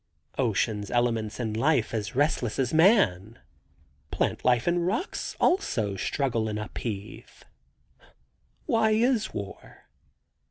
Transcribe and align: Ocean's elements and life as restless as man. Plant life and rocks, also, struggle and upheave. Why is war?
Ocean's 0.39 0.89
elements 0.89 1.39
and 1.39 1.55
life 1.55 1.93
as 1.93 2.15
restless 2.15 2.57
as 2.57 2.73
man. 2.73 3.37
Plant 4.09 4.43
life 4.43 4.65
and 4.65 4.87
rocks, 4.87 5.35
also, 5.39 5.95
struggle 5.95 6.47
and 6.49 6.57
upheave. 6.57 7.43
Why 8.65 8.89
is 8.89 9.31
war? 9.31 9.89